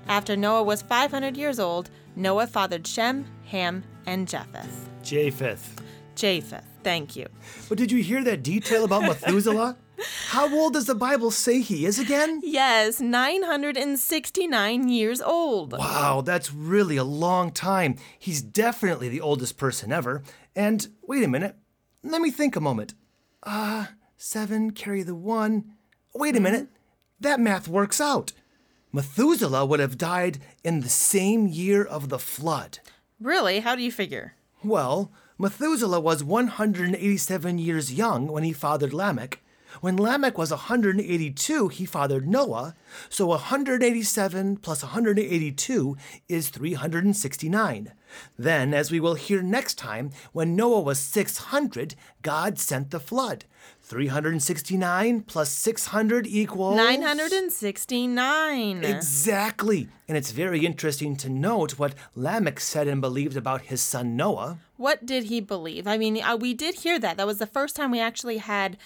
After 0.08 0.36
Noah 0.36 0.64
was 0.64 0.82
500 0.82 1.38
years 1.38 1.60
old, 1.60 1.92
Noah 2.16 2.48
fathered 2.48 2.88
Shem, 2.88 3.26
Ham, 3.46 3.84
and 4.08 4.28
Japheth. 4.28 4.90
Japheth. 5.04 5.80
Japheth, 6.16 6.66
thank 6.84 7.16
you. 7.16 7.28
But 7.70 7.78
did 7.78 7.92
you 7.92 8.02
hear 8.02 8.24
that 8.24 8.42
detail 8.44 8.84
about 8.84 9.04
Methuselah? 9.04 9.78
How 10.28 10.54
old 10.54 10.74
does 10.74 10.86
the 10.86 10.96
Bible 10.96 11.32
say 11.32 11.62
he 11.62 11.86
is 11.86 12.00
again? 12.00 12.42
Yes, 12.44 13.00
969 13.00 14.90
years 14.90 15.22
old. 15.22 15.74
Wow, 15.74 16.22
that's 16.22 16.54
really 16.54 16.98
a 16.98 17.04
long 17.04 17.52
time. 17.52 17.96
He's 18.18 18.42
definitely 18.42 19.10
the 19.10 19.22
oldest 19.22 19.58
person 19.58 19.92
ever. 19.92 20.24
And 20.56 20.88
wait 21.02 21.24
a 21.24 21.28
minute, 21.28 21.56
let 22.04 22.22
me 22.22 22.32
think 22.32 22.56
a 22.56 22.62
moment. 22.62 22.94
Uh, 23.44 23.88
seven, 24.18 24.72
carry 24.72 25.04
the 25.04 25.16
one. 25.16 25.74
Wait 26.14 26.36
a 26.36 26.40
minute, 26.42 26.68
that 27.20 27.40
math 27.40 27.68
works 27.68 28.00
out. 28.02 28.32
Methuselah 28.92 29.66
would 29.66 29.80
have 29.80 29.98
died 29.98 30.40
in 30.64 30.82
the 30.82 30.90
same 30.90 31.48
year 31.48 31.84
of 31.84 32.10
the 32.10 32.20
flood. 32.20 32.80
Really? 33.20 33.60
How 33.60 33.76
do 33.76 33.84
you 33.84 33.92
figure? 33.92 34.34
Well, 34.64 35.12
Methuselah 35.38 36.00
was 36.00 36.24
187 36.24 37.58
years 37.60 37.94
young 37.94 38.28
when 38.28 38.44
he 38.44 38.52
fathered 38.52 38.94
Lamech. 38.94 39.40
When 39.82 39.98
Lamech 39.98 40.38
was 40.38 40.52
182, 40.52 41.68
he 41.70 41.86
fathered 41.86 42.28
Noah. 42.28 42.76
So 43.10 43.28
187 43.28 44.58
plus 44.58 44.84
182 44.84 45.98
is 46.28 46.50
369. 46.50 47.94
Then, 48.38 48.74
as 48.74 48.92
we 48.92 49.00
will 49.00 49.14
hear 49.14 49.42
next 49.42 49.78
time, 49.78 50.12
when 50.34 50.56
Noah 50.56 50.82
was 50.82 51.00
600, 51.00 51.96
God 52.22 52.60
sent 52.60 52.92
the 52.92 53.00
flood. 53.00 53.46
369 53.82 55.22
plus 55.22 55.50
600 55.50 56.28
equals. 56.28 56.76
969. 56.76 58.84
Exactly. 58.84 59.88
And 60.08 60.18
it's 60.18 60.32
very 60.32 60.66
interesting 60.66 61.16
to 61.18 61.30
note 61.30 61.80
what 61.80 61.96
Lamech 62.16 62.60
said 62.60 62.88
and 62.88 63.02
believed 63.02 63.38
about 63.38 63.64
his 63.64 63.82
son 63.82 64.16
Noah. 64.16 64.60
What 64.78 65.06
did 65.06 65.26
he 65.26 65.42
believe? 65.42 65.88
I 65.88 65.98
mean, 65.98 66.22
uh, 66.22 66.36
we 66.36 66.54
did 66.54 66.76
hear 66.76 67.00
that. 67.00 67.18
That 67.18 67.28
was 67.28 67.38
the 67.38 67.48
first 67.48 67.76
time 67.76 67.92
we 67.92 68.00
actually 68.00 68.38
had 68.38 68.78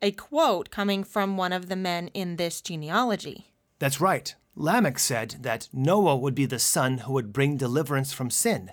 a 0.00 0.12
quote 0.12 0.70
coming 0.70 1.04
from 1.04 1.36
one 1.36 1.52
of 1.52 1.68
the 1.68 1.76
men 1.76 2.08
in 2.08 2.36
this 2.36 2.60
genealogy. 2.60 3.52
That's 3.78 4.00
right. 4.00 4.34
Lamech 4.54 4.98
said 4.98 5.36
that 5.40 5.68
Noah 5.72 6.16
would 6.16 6.34
be 6.34 6.46
the 6.46 6.58
son 6.58 6.98
who 6.98 7.12
would 7.12 7.32
bring 7.32 7.56
deliverance 7.56 8.12
from 8.12 8.30
sin. 8.30 8.72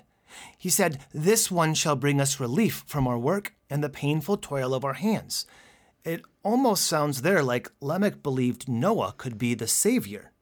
He 0.58 0.68
said, 0.68 1.00
This 1.12 1.50
one 1.50 1.74
shall 1.74 1.96
bring 1.96 2.20
us 2.20 2.40
relief 2.40 2.84
from 2.86 3.06
our 3.06 3.18
work 3.18 3.54
and 3.70 3.82
the 3.82 3.88
painful 3.88 4.36
toil 4.38 4.74
of 4.74 4.84
our 4.84 4.94
hands. 4.94 5.46
It 6.04 6.22
almost 6.42 6.84
sounds 6.84 7.22
there 7.22 7.42
like 7.42 7.70
Lamech 7.80 8.22
believed 8.22 8.68
Noah 8.68 9.14
could 9.16 9.38
be 9.38 9.54
the 9.54 9.66
savior. 9.66 10.32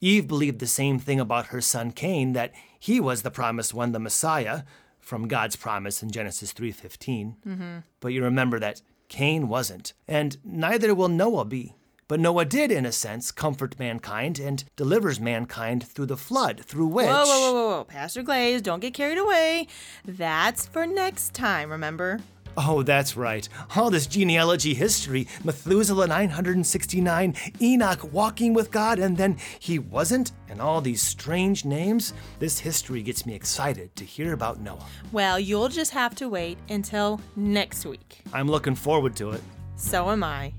Eve 0.00 0.28
believed 0.28 0.58
the 0.58 0.66
same 0.66 0.98
thing 0.98 1.18
about 1.18 1.46
her 1.46 1.60
son 1.60 1.90
Cain 1.90 2.32
that 2.34 2.52
he 2.78 3.00
was 3.00 3.22
the 3.22 3.30
promised 3.30 3.72
one, 3.72 3.92
the 3.92 3.98
Messiah, 3.98 4.62
from 5.00 5.28
God's 5.28 5.56
promise 5.56 6.02
in 6.02 6.10
Genesis 6.10 6.52
3:15. 6.52 7.36
Mm-hmm. 7.46 7.78
But 8.00 8.08
you 8.08 8.22
remember 8.22 8.58
that 8.60 8.82
Cain 9.08 9.48
wasn't, 9.48 9.92
and 10.08 10.36
neither 10.44 10.94
will 10.94 11.08
Noah 11.08 11.44
be. 11.44 11.74
But 12.06 12.20
Noah 12.20 12.44
did, 12.44 12.70
in 12.70 12.84
a 12.84 12.92
sense, 12.92 13.30
comfort 13.30 13.78
mankind 13.78 14.38
and 14.38 14.62
delivers 14.76 15.18
mankind 15.18 15.86
through 15.86 16.06
the 16.06 16.16
flood, 16.16 16.60
through 16.64 16.88
which. 16.88 17.06
Whoa, 17.06 17.24
whoa, 17.24 17.40
whoa, 17.40 17.52
whoa, 17.52 17.76
whoa. 17.78 17.84
Pastor 17.84 18.22
Glaze, 18.22 18.60
don't 18.60 18.80
get 18.80 18.92
carried 18.92 19.18
away. 19.18 19.68
That's 20.04 20.66
for 20.66 20.86
next 20.86 21.32
time, 21.32 21.70
remember? 21.70 22.20
Oh, 22.56 22.82
that's 22.82 23.16
right. 23.16 23.48
All 23.74 23.90
this 23.90 24.06
genealogy 24.06 24.74
history 24.74 25.26
Methuselah 25.42 26.06
969, 26.06 27.34
Enoch 27.60 28.12
walking 28.12 28.54
with 28.54 28.70
God, 28.70 28.98
and 28.98 29.16
then 29.16 29.36
he 29.58 29.78
wasn't, 29.78 30.32
and 30.48 30.60
all 30.60 30.80
these 30.80 31.02
strange 31.02 31.64
names. 31.64 32.14
This 32.38 32.58
history 32.58 33.02
gets 33.02 33.26
me 33.26 33.34
excited 33.34 33.94
to 33.96 34.04
hear 34.04 34.32
about 34.32 34.60
Noah. 34.60 34.86
Well, 35.12 35.38
you'll 35.38 35.68
just 35.68 35.90
have 35.92 36.14
to 36.16 36.28
wait 36.28 36.58
until 36.68 37.20
next 37.36 37.84
week. 37.84 38.22
I'm 38.32 38.48
looking 38.48 38.74
forward 38.74 39.16
to 39.16 39.30
it. 39.30 39.42
So 39.76 40.10
am 40.10 40.22
I. 40.22 40.52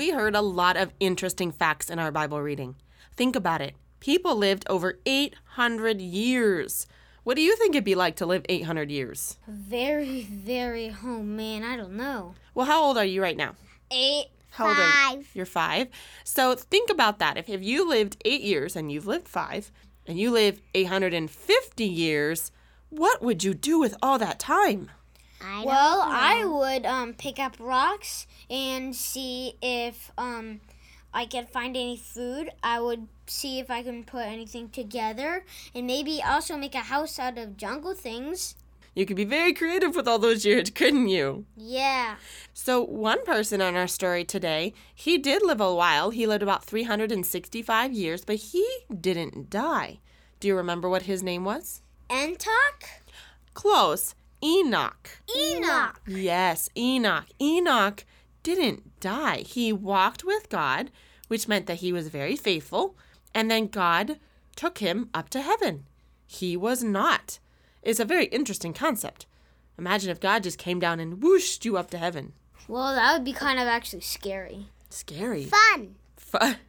We 0.00 0.12
heard 0.12 0.34
a 0.34 0.40
lot 0.40 0.78
of 0.78 0.94
interesting 0.98 1.52
facts 1.52 1.90
in 1.90 1.98
our 1.98 2.10
Bible 2.10 2.40
reading. 2.40 2.76
Think 3.12 3.36
about 3.36 3.60
it. 3.60 3.74
People 4.00 4.34
lived 4.34 4.64
over 4.70 4.98
800 5.04 6.00
years. 6.00 6.86
What 7.22 7.34
do 7.34 7.42
you 7.42 7.54
think 7.54 7.74
it'd 7.74 7.84
be 7.84 7.94
like 7.94 8.16
to 8.16 8.24
live 8.24 8.46
800 8.48 8.90
years? 8.90 9.36
Very, 9.46 10.22
very, 10.22 10.96
oh 11.04 11.22
man, 11.22 11.62
I 11.62 11.76
don't 11.76 11.98
know. 11.98 12.34
Well, 12.54 12.64
how 12.64 12.82
old 12.82 12.96
are 12.96 13.04
you 13.04 13.20
right 13.20 13.36
now? 13.36 13.56
Eight, 13.90 14.28
How 14.52 14.68
old 14.68 14.78
are 14.78 14.86
you? 14.86 14.90
five. 14.90 15.30
You're 15.34 15.44
five. 15.44 15.88
So 16.24 16.54
think 16.54 16.88
about 16.88 17.18
that. 17.18 17.36
If, 17.36 17.50
if 17.50 17.62
you 17.62 17.86
lived 17.86 18.16
eight 18.24 18.40
years 18.40 18.76
and 18.76 18.90
you've 18.90 19.06
lived 19.06 19.28
five, 19.28 19.70
and 20.06 20.18
you 20.18 20.30
live 20.30 20.62
850 20.74 21.84
years, 21.84 22.52
what 22.88 23.20
would 23.20 23.44
you 23.44 23.52
do 23.52 23.78
with 23.78 23.94
all 24.00 24.18
that 24.18 24.38
time? 24.38 24.90
I 25.40 25.64
well, 25.64 26.02
I 26.04 26.44
would 26.44 26.86
um 26.86 27.14
pick 27.14 27.38
up 27.38 27.56
rocks 27.58 28.26
and 28.48 28.94
see 28.94 29.54
if 29.62 30.10
um 30.18 30.60
I 31.12 31.26
could 31.26 31.48
find 31.48 31.76
any 31.76 31.96
food. 31.96 32.50
I 32.62 32.80
would 32.80 33.08
see 33.26 33.58
if 33.58 33.70
I 33.70 33.82
can 33.82 34.04
put 34.04 34.26
anything 34.26 34.68
together 34.68 35.44
and 35.74 35.86
maybe 35.86 36.22
also 36.22 36.56
make 36.56 36.74
a 36.74 36.80
house 36.80 37.18
out 37.18 37.38
of 37.38 37.56
jungle 37.56 37.94
things. 37.94 38.54
You 38.94 39.06
could 39.06 39.16
be 39.16 39.24
very 39.24 39.52
creative 39.52 39.94
with 39.94 40.08
all 40.08 40.18
those 40.18 40.44
years, 40.44 40.70
couldn't 40.74 41.08
you? 41.08 41.46
Yeah. 41.56 42.16
So, 42.52 42.82
one 42.82 43.24
person 43.24 43.62
on 43.62 43.76
our 43.76 43.86
story 43.86 44.24
today, 44.24 44.74
he 44.94 45.16
did 45.16 45.42
live 45.42 45.60
a 45.60 45.74
while. 45.74 46.10
He 46.10 46.26
lived 46.26 46.42
about 46.42 46.64
365 46.64 47.92
years, 47.92 48.24
but 48.24 48.36
he 48.36 48.66
didn't 49.00 49.48
die. 49.48 50.00
Do 50.40 50.48
you 50.48 50.56
remember 50.56 50.88
what 50.88 51.02
his 51.02 51.22
name 51.22 51.44
was? 51.44 51.82
Entok? 52.08 53.04
Close. 53.54 54.14
Enoch. 54.42 55.10
Enoch. 55.36 56.00
Yes, 56.06 56.68
Enoch. 56.76 57.26
Enoch 57.40 58.04
didn't 58.42 58.98
die. 59.00 59.38
He 59.38 59.72
walked 59.72 60.24
with 60.24 60.48
God, 60.48 60.90
which 61.28 61.48
meant 61.48 61.66
that 61.66 61.78
he 61.78 61.92
was 61.92 62.08
very 62.08 62.36
faithful, 62.36 62.96
and 63.34 63.50
then 63.50 63.66
God 63.66 64.18
took 64.56 64.78
him 64.78 65.10
up 65.14 65.28
to 65.30 65.42
heaven. 65.42 65.86
He 66.26 66.56
was 66.56 66.82
not. 66.82 67.38
It's 67.82 68.00
a 68.00 68.04
very 68.04 68.26
interesting 68.26 68.72
concept. 68.72 69.26
Imagine 69.78 70.10
if 70.10 70.20
God 70.20 70.42
just 70.42 70.58
came 70.58 70.78
down 70.78 71.00
and 71.00 71.22
whooshed 71.22 71.64
you 71.64 71.76
up 71.76 71.90
to 71.90 71.98
heaven. 71.98 72.32
Well, 72.68 72.94
that 72.94 73.14
would 73.14 73.24
be 73.24 73.32
kind 73.32 73.58
of 73.58 73.66
actually 73.66 74.02
scary. 74.02 74.66
Scary. 74.90 75.44
Fun. 75.44 75.96
Fun. 76.16 76.56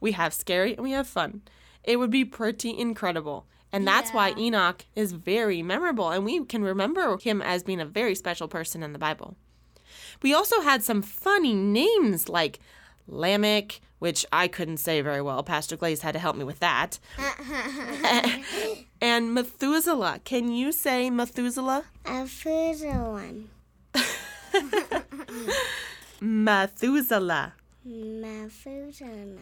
We 0.00 0.12
have 0.12 0.32
scary 0.32 0.74
and 0.74 0.84
we 0.84 0.92
have 0.92 1.08
fun. 1.08 1.42
It 1.82 1.98
would 1.98 2.10
be 2.10 2.24
pretty 2.24 2.78
incredible. 2.78 3.44
And 3.74 3.88
that's 3.88 4.12
why 4.12 4.34
Enoch 4.38 4.84
is 4.94 5.12
very 5.12 5.60
memorable, 5.60 6.10
and 6.10 6.24
we 6.24 6.44
can 6.44 6.62
remember 6.62 7.18
him 7.18 7.42
as 7.42 7.64
being 7.64 7.80
a 7.80 7.84
very 7.84 8.14
special 8.14 8.46
person 8.46 8.84
in 8.84 8.92
the 8.92 9.00
Bible. 9.00 9.34
We 10.22 10.32
also 10.32 10.60
had 10.60 10.84
some 10.84 11.02
funny 11.02 11.54
names 11.54 12.28
like 12.28 12.60
Lamech, 13.08 13.80
which 13.98 14.24
I 14.32 14.46
couldn't 14.46 14.76
say 14.76 15.00
very 15.00 15.20
well. 15.20 15.42
Pastor 15.42 15.76
Glaze 15.76 16.02
had 16.02 16.12
to 16.12 16.20
help 16.20 16.36
me 16.36 16.44
with 16.44 16.60
that. 16.60 17.00
and 19.00 19.34
Methuselah. 19.34 20.20
Can 20.24 20.52
you 20.52 20.70
say 20.70 21.10
Methuselah? 21.10 21.84
Food. 22.26 23.48
Methuselah. 26.20 27.54
Methuselah. 27.84 29.40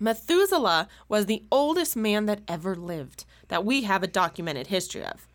Methuselah 0.00 0.88
was 1.08 1.26
the 1.26 1.42
oldest 1.50 1.96
man 1.96 2.26
that 2.26 2.40
ever 2.46 2.76
lived, 2.76 3.24
that 3.48 3.64
we 3.64 3.82
have 3.82 4.02
a 4.02 4.06
documented 4.06 4.68
history 4.68 5.04
of. 5.04 5.26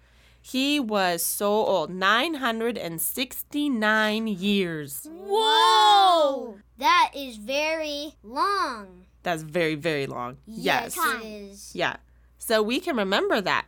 He 0.41 0.79
was 0.79 1.21
so 1.23 1.47
old, 1.47 1.89
969 1.89 4.27
years. 4.27 5.07
Whoa! 5.09 6.57
That 6.77 7.11
is 7.15 7.37
very 7.37 8.15
long. 8.23 9.05
That's 9.23 9.43
very, 9.43 9.75
very 9.75 10.05
long. 10.05 10.37
Yes. 10.45 10.97
is. 11.23 11.73
Yeah. 11.73 11.95
So 12.37 12.61
we 12.61 12.81
can 12.81 12.97
remember 12.97 13.39
that. 13.39 13.65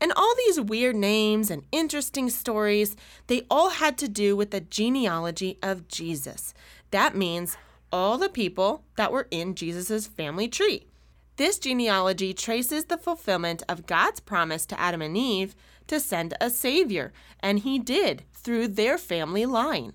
And 0.00 0.12
all 0.16 0.34
these 0.36 0.60
weird 0.60 0.96
names 0.96 1.48
and 1.50 1.62
interesting 1.70 2.28
stories, 2.28 2.96
they 3.28 3.46
all 3.48 3.70
had 3.70 3.96
to 3.98 4.08
do 4.08 4.34
with 4.36 4.50
the 4.50 4.60
genealogy 4.60 5.58
of 5.62 5.86
Jesus. 5.86 6.52
That 6.90 7.14
means 7.16 7.56
all 7.92 8.18
the 8.18 8.28
people 8.28 8.82
that 8.96 9.12
were 9.12 9.28
in 9.30 9.54
Jesus' 9.54 10.08
family 10.08 10.48
tree. 10.48 10.88
This 11.36 11.58
genealogy 11.58 12.32
traces 12.32 12.86
the 12.86 12.96
fulfillment 12.96 13.62
of 13.68 13.86
God's 13.86 14.20
promise 14.20 14.64
to 14.66 14.80
Adam 14.80 15.02
and 15.02 15.16
Eve 15.16 15.54
to 15.86 16.00
send 16.00 16.34
a 16.40 16.48
Savior, 16.48 17.12
and 17.40 17.58
He 17.58 17.78
did 17.78 18.24
through 18.32 18.68
their 18.68 18.96
family 18.96 19.44
line. 19.44 19.92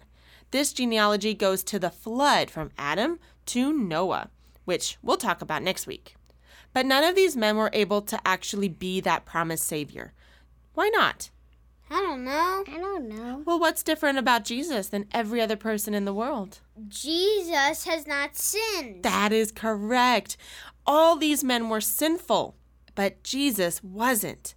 This 0.52 0.72
genealogy 0.72 1.34
goes 1.34 1.64
to 1.64 1.80
the 1.80 1.90
flood 1.90 2.52
from 2.52 2.72
Adam 2.78 3.20
to 3.48 3.74
Noah. 3.74 4.30
which 4.66 4.98
we'll 5.02 5.18
talk 5.18 5.42
about 5.42 5.64
next 5.64 5.88
week. 5.88 6.16
But 6.74 6.86
none 6.86 7.04
of 7.04 7.16
these 7.16 7.36
men 7.36 7.58
were 7.58 7.72
able 7.74 8.02
to 8.04 8.20
actually 8.26 8.70
be 8.70 9.02
that 9.02 9.26
promised 9.26 9.66
Savior. 9.66 10.14
Why 10.74 10.90
not? 10.90 11.32
I 11.90 12.00
don't 12.00 12.24
know. 12.24 12.64
I 12.66 12.78
don't 12.78 13.10
know. 13.10 13.44
Well, 13.46 13.60
what's 13.60 13.84
different 13.84 14.18
about 14.18 14.46
Jesus 14.46 14.88
than 14.88 15.08
every 15.12 15.42
other 15.42 15.58
person 15.58 15.94
in 15.94 16.06
the 16.06 16.14
world? 16.14 16.60
Jesus 16.88 17.84
has 17.84 18.08
not 18.08 18.38
sinned. 18.38 19.04
That 19.04 19.34
is 19.34 19.52
correct. 19.52 20.38
All 20.94 21.16
these 21.16 21.42
men 21.42 21.70
were 21.70 21.80
sinful, 21.80 22.58
but 22.96 23.24
Jesus 23.24 23.82
wasn't. 23.82 24.56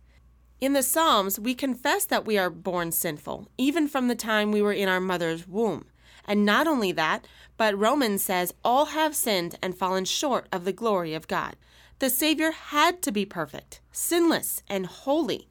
In 0.60 0.72
the 0.72 0.82
Psalms, 0.82 1.38
we 1.38 1.54
confess 1.54 2.04
that 2.06 2.26
we 2.26 2.36
are 2.36 2.50
born 2.50 2.90
sinful, 2.90 3.52
even 3.56 3.86
from 3.86 4.08
the 4.08 4.16
time 4.16 4.50
we 4.50 4.60
were 4.60 4.72
in 4.72 4.88
our 4.88 4.98
mother's 4.98 5.46
womb. 5.46 5.84
And 6.24 6.44
not 6.44 6.66
only 6.66 6.90
that, 6.90 7.28
but 7.56 7.78
Romans 7.78 8.24
says 8.24 8.52
all 8.64 8.86
have 8.86 9.14
sinned 9.14 9.56
and 9.62 9.78
fallen 9.78 10.06
short 10.06 10.48
of 10.50 10.64
the 10.64 10.72
glory 10.72 11.14
of 11.14 11.28
God. 11.28 11.54
The 12.00 12.10
Savior 12.10 12.50
had 12.50 13.00
to 13.02 13.12
be 13.12 13.24
perfect, 13.24 13.80
sinless, 13.92 14.60
and 14.68 14.86
holy. 14.86 15.48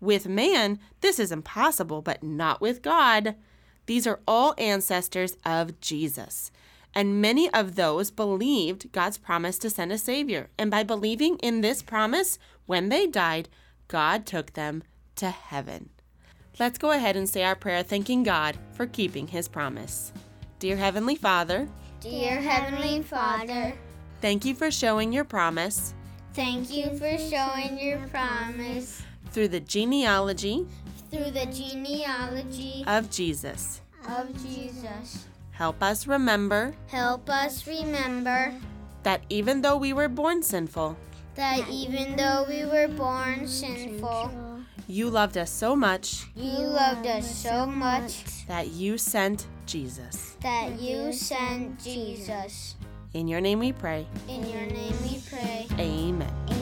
With 0.00 0.26
man, 0.26 0.80
this 1.00 1.20
is 1.20 1.30
impossible, 1.30 2.02
but 2.02 2.24
not 2.24 2.60
with 2.60 2.82
God. 2.82 3.36
These 3.86 4.04
are 4.04 4.18
all 4.26 4.56
ancestors 4.58 5.36
of 5.46 5.80
Jesus. 5.80 6.50
And 6.94 7.20
many 7.20 7.52
of 7.52 7.74
those 7.74 8.10
believed 8.10 8.92
God's 8.92 9.18
promise 9.18 9.58
to 9.58 9.70
send 9.70 9.92
a 9.92 9.98
Savior. 9.98 10.48
And 10.58 10.70
by 10.70 10.82
believing 10.84 11.36
in 11.38 11.60
this 11.60 11.82
promise, 11.82 12.38
when 12.66 12.88
they 12.88 13.06
died, 13.06 13.48
God 13.88 14.26
took 14.26 14.52
them 14.52 14.82
to 15.16 15.30
heaven. 15.30 15.90
Let's 16.58 16.78
go 16.78 16.92
ahead 16.92 17.16
and 17.16 17.28
say 17.28 17.42
our 17.42 17.56
prayer 17.56 17.82
thanking 17.82 18.22
God 18.22 18.56
for 18.72 18.86
keeping 18.86 19.26
His 19.26 19.48
promise. 19.48 20.12
Dear 20.60 20.76
Heavenly 20.76 21.16
Father, 21.16 21.68
Dear 22.00 22.40
Heavenly 22.40 23.02
Father, 23.02 23.74
thank 24.20 24.44
you 24.44 24.54
for 24.54 24.70
showing 24.70 25.12
your 25.12 25.24
promise 25.24 25.94
thank 26.34 26.72
you 26.72 26.90
for 26.98 27.16
showing 27.16 27.78
your 27.78 27.98
promise 28.08 29.02
through 29.30 29.48
the 29.48 29.60
genealogy 29.60 30.66
through 31.10 31.30
the 31.30 31.46
genealogy 31.46 32.82
of 32.88 33.08
Jesus. 33.08 33.80
of 34.08 34.30
Jesus. 34.42 35.26
Help 35.54 35.82
us 35.82 36.06
remember 36.06 36.74
Help 36.88 37.30
us 37.30 37.66
remember 37.66 38.52
that 39.04 39.22
even 39.28 39.62
though 39.62 39.76
we 39.76 39.92
were 39.92 40.08
born 40.08 40.42
sinful, 40.42 40.96
that 41.36 41.68
even 41.68 42.16
though 42.16 42.44
we 42.48 42.64
were 42.64 42.88
born 42.88 43.46
sinful, 43.46 44.30
you 44.88 45.08
loved 45.08 45.38
us 45.38 45.50
so 45.50 45.76
much 45.76 46.26
you 46.34 46.58
loved 46.58 47.06
us 47.06 47.24
so 47.34 47.66
much 47.66 48.46
that 48.46 48.68
you 48.72 48.98
sent 48.98 49.46
Jesus. 49.66 50.36
that 50.42 50.80
you 50.80 51.12
sent 51.12 51.78
Jesus. 51.82 52.76
In 53.14 53.28
your 53.28 53.40
name 53.40 53.60
we 53.60 53.72
pray. 53.72 54.06
In 54.28 54.42
your 54.50 54.66
name 54.66 54.94
we 55.02 55.22
pray. 55.30 55.66
Amen. 55.78 56.28
Amen. 56.50 56.53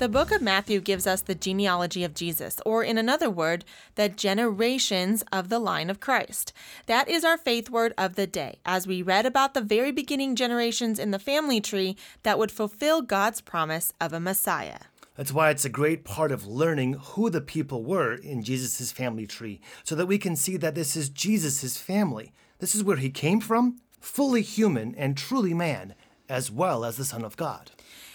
The 0.00 0.08
book 0.08 0.32
of 0.32 0.40
Matthew 0.40 0.80
gives 0.80 1.06
us 1.06 1.20
the 1.20 1.34
genealogy 1.34 2.04
of 2.04 2.14
Jesus, 2.14 2.58
or 2.64 2.82
in 2.82 2.96
another 2.96 3.28
word, 3.28 3.66
the 3.96 4.08
generations 4.08 5.22
of 5.30 5.50
the 5.50 5.58
line 5.58 5.90
of 5.90 6.00
Christ. 6.00 6.54
That 6.86 7.06
is 7.06 7.22
our 7.22 7.36
faith 7.36 7.68
word 7.68 7.92
of 7.98 8.14
the 8.14 8.26
day, 8.26 8.60
as 8.64 8.86
we 8.86 9.02
read 9.02 9.26
about 9.26 9.52
the 9.52 9.60
very 9.60 9.92
beginning 9.92 10.36
generations 10.36 10.98
in 10.98 11.10
the 11.10 11.18
family 11.18 11.60
tree 11.60 11.98
that 12.22 12.38
would 12.38 12.50
fulfill 12.50 13.02
God's 13.02 13.42
promise 13.42 13.92
of 14.00 14.14
a 14.14 14.20
Messiah. 14.20 14.78
That's 15.16 15.34
why 15.34 15.50
it's 15.50 15.66
a 15.66 15.68
great 15.68 16.02
part 16.02 16.32
of 16.32 16.46
learning 16.46 16.94
who 16.94 17.28
the 17.28 17.42
people 17.42 17.84
were 17.84 18.14
in 18.14 18.42
Jesus' 18.42 18.90
family 18.92 19.26
tree, 19.26 19.60
so 19.84 19.94
that 19.96 20.06
we 20.06 20.16
can 20.16 20.34
see 20.34 20.56
that 20.56 20.74
this 20.74 20.96
is 20.96 21.10
Jesus' 21.10 21.76
family. 21.76 22.32
This 22.58 22.74
is 22.74 22.82
where 22.82 22.96
he 22.96 23.10
came 23.10 23.38
from, 23.38 23.76
fully 24.00 24.40
human 24.40 24.94
and 24.94 25.14
truly 25.14 25.52
man, 25.52 25.94
as 26.26 26.50
well 26.50 26.86
as 26.86 26.96
the 26.96 27.04
Son 27.04 27.22
of 27.22 27.36
God. 27.36 27.72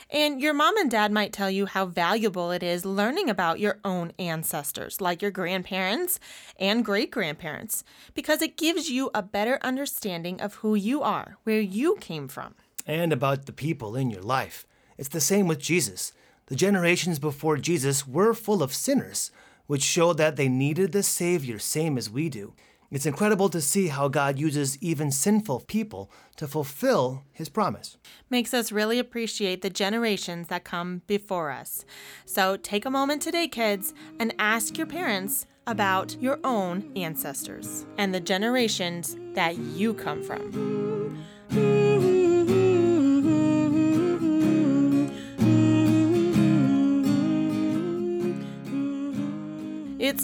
And 0.09 0.39
your 0.39 0.53
mom 0.53 0.77
and 0.77 0.89
dad 0.89 1.11
might 1.11 1.33
tell 1.33 1.49
you 1.49 1.65
how 1.65 1.87
valuable 1.87 2.51
it 2.51 2.61
is 2.61 2.85
learning 2.85 3.29
about 3.29 3.59
your 3.59 3.79
own 3.83 4.11
ancestors, 4.19 5.01
like 5.01 5.21
your 5.21 5.31
grandparents 5.31 6.19
and 6.59 6.85
great 6.85 7.09
grandparents, 7.11 7.83
because 8.13 8.41
it 8.41 8.55
gives 8.57 8.89
you 8.89 9.09
a 9.15 9.23
better 9.23 9.57
understanding 9.63 10.39
of 10.39 10.55
who 10.55 10.75
you 10.75 11.01
are, 11.01 11.37
where 11.43 11.59
you 11.59 11.97
came 11.99 12.27
from. 12.27 12.55
and 12.87 13.11
about 13.11 13.47
the 13.47 13.51
people 13.51 13.95
in 13.95 14.11
your 14.11 14.21
life. 14.21 14.67
It's 14.95 15.09
the 15.09 15.19
same 15.19 15.47
with 15.47 15.57
Jesus. 15.59 16.13
The 16.45 16.55
generations 16.55 17.17
before 17.17 17.57
Jesus 17.57 18.07
were 18.07 18.35
full 18.35 18.61
of 18.61 18.75
sinners, 18.75 19.31
which 19.65 19.81
showed 19.81 20.17
that 20.17 20.35
they 20.35 20.47
needed 20.47 20.91
the 20.91 21.01
Savior, 21.01 21.57
same 21.57 21.97
as 21.97 22.11
we 22.11 22.29
do. 22.29 22.53
It's 22.91 23.05
incredible 23.05 23.49
to 23.49 23.61
see 23.61 23.87
how 23.87 24.07
God 24.07 24.37
uses 24.39 24.77
even 24.81 25.11
sinful 25.11 25.61
people 25.67 26.11
to 26.37 26.47
fulfill 26.47 27.23
His 27.31 27.49
promise. 27.49 27.97
Makes 28.29 28.53
us 28.53 28.71
really 28.71 28.99
appreciate 28.99 29.61
the 29.61 29.69
generations 29.69 30.47
that 30.47 30.63
come 30.63 31.01
before 31.07 31.51
us. 31.51 31.85
So 32.25 32.57
take 32.57 32.85
a 32.85 32.89
moment 32.89 33.21
today, 33.21 33.47
kids, 33.47 33.93
and 34.19 34.33
ask 34.39 34.77
your 34.77 34.87
parents 34.87 35.47
about 35.67 36.21
your 36.21 36.39
own 36.43 36.91
ancestors 36.95 37.85
and 37.97 38.13
the 38.13 38.19
generations 38.19 39.15
that 39.33 39.57
you 39.57 39.93
come 39.93 40.23
from. 40.23 40.94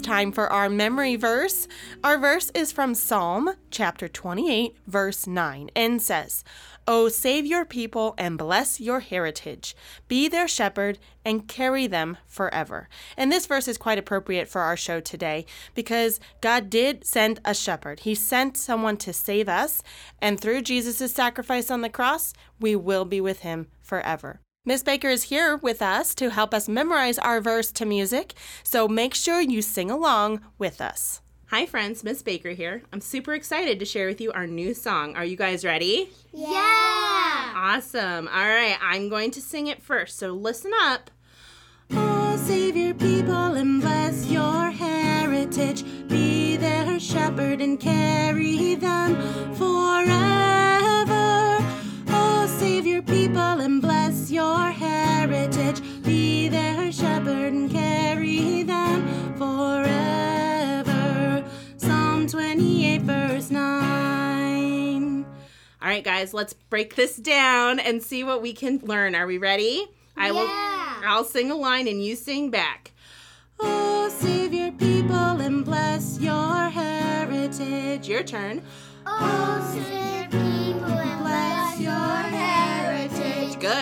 Time 0.02 0.32
for 0.32 0.52
our 0.52 0.68
memory 0.68 1.16
verse. 1.16 1.68
Our 2.02 2.18
verse 2.18 2.50
is 2.54 2.72
from 2.72 2.94
Psalm 2.94 3.54
chapter 3.70 4.08
28, 4.08 4.76
verse 4.86 5.26
9, 5.26 5.70
and 5.74 6.02
says, 6.02 6.44
O 6.86 7.08
save 7.08 7.46
your 7.46 7.64
people 7.64 8.14
and 8.18 8.36
bless 8.36 8.80
your 8.80 9.00
heritage. 9.00 9.76
Be 10.08 10.26
their 10.28 10.48
shepherd 10.48 10.98
and 11.24 11.46
carry 11.46 11.86
them 11.86 12.18
forever. 12.26 12.88
And 13.16 13.30
this 13.30 13.46
verse 13.46 13.68
is 13.68 13.78
quite 13.78 13.98
appropriate 13.98 14.48
for 14.48 14.60
our 14.60 14.76
show 14.76 15.00
today 15.00 15.46
because 15.74 16.18
God 16.40 16.68
did 16.68 17.06
send 17.06 17.40
a 17.44 17.54
shepherd. 17.54 18.00
He 18.00 18.14
sent 18.16 18.56
someone 18.56 18.96
to 18.98 19.12
save 19.12 19.48
us, 19.48 19.82
and 20.20 20.40
through 20.40 20.62
Jesus' 20.62 21.14
sacrifice 21.14 21.70
on 21.70 21.82
the 21.82 21.88
cross, 21.88 22.34
we 22.60 22.74
will 22.74 23.04
be 23.04 23.20
with 23.20 23.40
him 23.40 23.68
forever. 23.80 24.40
Miss 24.64 24.84
Baker 24.84 25.08
is 25.08 25.24
here 25.24 25.56
with 25.56 25.82
us 25.82 26.14
to 26.14 26.30
help 26.30 26.54
us 26.54 26.68
memorize 26.68 27.18
our 27.18 27.40
verse 27.40 27.72
to 27.72 27.84
music, 27.84 28.32
so 28.62 28.86
make 28.86 29.12
sure 29.12 29.40
you 29.40 29.60
sing 29.60 29.90
along 29.90 30.40
with 30.56 30.80
us. 30.80 31.20
Hi, 31.46 31.66
friends. 31.66 32.04
Miss 32.04 32.22
Baker 32.22 32.50
here. 32.50 32.84
I'm 32.92 33.00
super 33.00 33.34
excited 33.34 33.80
to 33.80 33.84
share 33.84 34.06
with 34.06 34.20
you 34.20 34.30
our 34.30 34.46
new 34.46 34.72
song. 34.72 35.16
Are 35.16 35.24
you 35.24 35.36
guys 35.36 35.64
ready? 35.64 36.10
Yeah. 36.32 36.52
Awesome. 37.56 38.28
All 38.28 38.34
right, 38.34 38.78
I'm 38.80 39.08
going 39.08 39.32
to 39.32 39.40
sing 39.40 39.66
it 39.66 39.82
first, 39.82 40.16
so 40.16 40.30
listen 40.30 40.70
up. 40.80 41.10
Oh, 41.90 42.36
save 42.36 42.76
your 42.76 42.94
people 42.94 43.54
and 43.54 43.80
bless 43.80 44.26
your 44.26 44.70
heritage. 44.70 45.82
Be 46.06 46.56
their 46.56 47.00
shepherd 47.00 47.60
and 47.60 47.80
carry 47.80 48.76
them 48.76 49.16
forever. 49.56 50.81
People 53.12 53.60
and 53.60 53.82
bless 53.82 54.30
your 54.30 54.70
heritage. 54.70 55.82
Be 56.02 56.48
their 56.48 56.90
shepherd 56.90 57.52
and 57.52 57.70
carry 57.70 58.62
them 58.62 59.34
forever. 59.36 61.44
Psalm 61.76 62.26
28, 62.26 63.02
verse 63.02 63.50
9. 63.50 65.26
All 65.82 65.88
right, 65.88 66.02
guys, 66.02 66.32
let's 66.32 66.54
break 66.54 66.96
this 66.96 67.16
down 67.16 67.78
and 67.78 68.02
see 68.02 68.24
what 68.24 68.40
we 68.40 68.54
can 68.54 68.78
learn. 68.78 69.14
Are 69.14 69.26
we 69.26 69.36
ready? 69.36 69.86
I 70.16 70.32
will. 70.32 70.48
I'll 71.06 71.24
sing 71.24 71.50
a 71.50 71.54
line 71.54 71.88
and 71.88 72.02
you 72.02 72.16
sing 72.16 72.50
back. 72.50 72.92
Oh, 73.60 74.08
save 74.08 74.54
your 74.54 74.72
people 74.72 75.14
and 75.14 75.66
bless 75.66 76.18
your 76.18 76.70
heritage. 76.70 78.08
Your 78.08 78.22
turn. 78.22 78.62
Oh, 79.04 79.70
save 79.74 80.31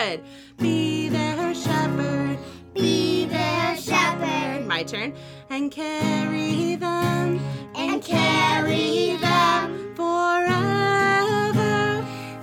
Good. 0.01 0.23
Be 0.57 1.11
their 1.11 1.55
shepherd. 1.55 2.39
Be 2.73 3.27
their 3.27 3.77
shepherd 3.77 4.67
My 4.67 4.83
turn. 4.83 5.13
And 5.51 5.71
carry 5.71 6.77
them. 6.77 7.39
and 7.75 8.03
carry 8.03 9.17
them 9.17 9.95
forever. 9.95 11.53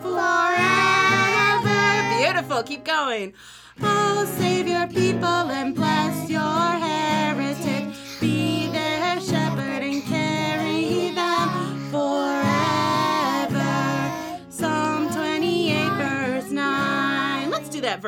forever. 0.04 1.80
Beautiful. 2.20 2.62
Keep 2.62 2.84
going. 2.86 3.34
Oh, 3.82 4.26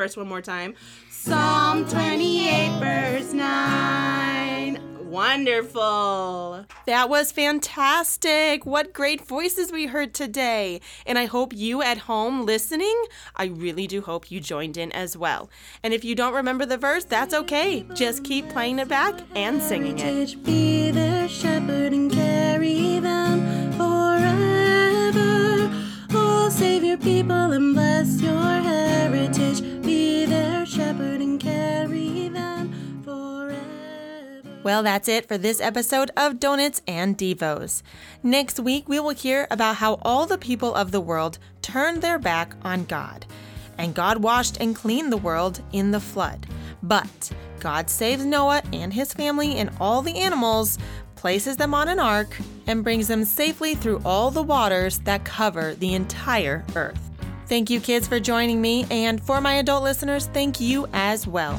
verse 0.00 0.16
one 0.16 0.26
more 0.28 0.40
time. 0.40 0.72
Psalm 1.10 1.86
28, 1.86 2.80
verse 2.80 3.34
9. 3.34 5.10
Wonderful. 5.10 6.64
That 6.86 7.10
was 7.10 7.32
fantastic. 7.32 8.64
What 8.64 8.94
great 8.94 9.20
voices 9.20 9.70
we 9.70 9.88
heard 9.88 10.14
today. 10.14 10.80
And 11.04 11.18
I 11.18 11.26
hope 11.26 11.52
you 11.54 11.82
at 11.82 11.98
home 11.98 12.46
listening, 12.46 12.96
I 13.36 13.46
really 13.46 13.86
do 13.86 14.00
hope 14.00 14.30
you 14.30 14.40
joined 14.40 14.78
in 14.78 14.90
as 14.92 15.18
well. 15.18 15.50
And 15.82 15.92
if 15.92 16.02
you 16.02 16.14
don't 16.14 16.32
remember 16.32 16.64
the 16.64 16.78
verse, 16.78 17.04
that's 17.04 17.34
okay. 17.34 17.84
Just 17.92 18.24
keep 18.24 18.48
playing 18.48 18.78
it 18.78 18.88
back 18.88 19.20
and 19.34 19.60
singing 19.60 19.98
it. 19.98 20.42
Be 20.44 20.90
their 20.92 21.28
shepherd 21.28 21.92
and 21.92 22.10
carry 22.10 23.00
them 23.00 23.72
forever. 23.72 25.70
Oh, 26.12 26.48
save 26.50 26.84
your 26.84 26.96
people 26.96 27.49
Well, 34.62 34.82
that's 34.82 35.08
it 35.08 35.26
for 35.26 35.38
this 35.38 35.58
episode 35.58 36.10
of 36.18 36.38
Donuts 36.38 36.82
and 36.86 37.16
Devos. 37.16 37.82
Next 38.22 38.60
week, 38.60 38.90
we 38.90 39.00
will 39.00 39.08
hear 39.10 39.46
about 39.50 39.76
how 39.76 39.94
all 40.02 40.26
the 40.26 40.36
people 40.36 40.74
of 40.74 40.90
the 40.90 41.00
world 41.00 41.38
turned 41.62 42.02
their 42.02 42.18
back 42.18 42.54
on 42.62 42.84
God. 42.84 43.24
And 43.78 43.94
God 43.94 44.18
washed 44.18 44.58
and 44.60 44.76
cleaned 44.76 45.10
the 45.10 45.16
world 45.16 45.62
in 45.72 45.92
the 45.92 46.00
flood. 46.00 46.46
But 46.82 47.32
God 47.58 47.88
saves 47.88 48.26
Noah 48.26 48.60
and 48.70 48.92
his 48.92 49.14
family 49.14 49.56
and 49.56 49.70
all 49.80 50.02
the 50.02 50.18
animals, 50.18 50.76
places 51.16 51.56
them 51.56 51.72
on 51.72 51.88
an 51.88 51.98
ark, 51.98 52.36
and 52.66 52.84
brings 52.84 53.08
them 53.08 53.24
safely 53.24 53.74
through 53.74 54.02
all 54.04 54.30
the 54.30 54.42
waters 54.42 54.98
that 55.00 55.24
cover 55.24 55.74
the 55.74 55.94
entire 55.94 56.66
earth. 56.76 57.00
Thank 57.46 57.70
you, 57.70 57.80
kids, 57.80 58.06
for 58.06 58.20
joining 58.20 58.60
me, 58.60 58.84
and 58.90 59.22
for 59.22 59.40
my 59.40 59.54
adult 59.54 59.84
listeners, 59.84 60.26
thank 60.26 60.60
you 60.60 60.86
as 60.92 61.26
well. 61.26 61.58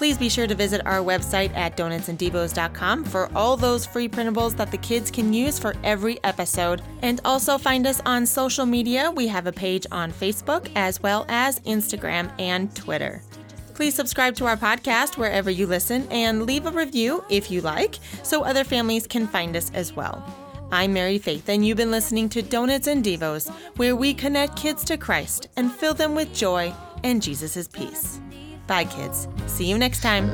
Please 0.00 0.16
be 0.16 0.30
sure 0.30 0.46
to 0.46 0.54
visit 0.54 0.80
our 0.86 1.00
website 1.00 1.54
at 1.54 1.76
donutsanddevos.com 1.76 3.04
for 3.04 3.30
all 3.34 3.54
those 3.54 3.84
free 3.84 4.08
printables 4.08 4.56
that 4.56 4.70
the 4.70 4.78
kids 4.78 5.10
can 5.10 5.34
use 5.34 5.58
for 5.58 5.74
every 5.84 6.18
episode. 6.24 6.80
And 7.02 7.20
also 7.22 7.58
find 7.58 7.86
us 7.86 8.00
on 8.06 8.24
social 8.24 8.64
media. 8.64 9.10
We 9.10 9.26
have 9.26 9.46
a 9.46 9.52
page 9.52 9.86
on 9.92 10.10
Facebook 10.10 10.70
as 10.74 11.02
well 11.02 11.26
as 11.28 11.60
Instagram 11.60 12.32
and 12.40 12.74
Twitter. 12.74 13.20
Please 13.74 13.94
subscribe 13.94 14.34
to 14.36 14.46
our 14.46 14.56
podcast 14.56 15.18
wherever 15.18 15.50
you 15.50 15.66
listen 15.66 16.08
and 16.10 16.46
leave 16.46 16.64
a 16.64 16.70
review 16.70 17.22
if 17.28 17.50
you 17.50 17.60
like 17.60 17.98
so 18.22 18.42
other 18.42 18.64
families 18.64 19.06
can 19.06 19.26
find 19.26 19.54
us 19.54 19.70
as 19.74 19.92
well. 19.92 20.24
I'm 20.72 20.94
Mary 20.94 21.18
Faith, 21.18 21.50
and 21.50 21.66
you've 21.66 21.76
been 21.76 21.90
listening 21.90 22.30
to 22.30 22.40
Donuts 22.40 22.86
and 22.86 23.04
Devos, 23.04 23.50
where 23.76 23.94
we 23.94 24.14
connect 24.14 24.56
kids 24.56 24.82
to 24.84 24.96
Christ 24.96 25.48
and 25.56 25.70
fill 25.70 25.92
them 25.92 26.14
with 26.14 26.32
joy 26.32 26.72
and 27.04 27.20
Jesus' 27.20 27.68
peace. 27.68 28.18
Bye, 28.70 28.84
kids. 28.84 29.26
See 29.48 29.64
you 29.64 29.76
next 29.78 30.00
time. 30.00 30.30